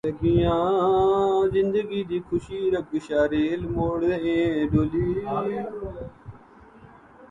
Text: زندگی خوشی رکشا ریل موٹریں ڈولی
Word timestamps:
زندگی 1.53 2.01
خوشی 2.27 2.59
رکشا 2.73 3.21
ریل 3.31 3.61
موٹریں 3.73 4.67
ڈولی 4.71 5.07